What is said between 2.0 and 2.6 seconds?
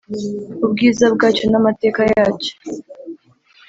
yacyo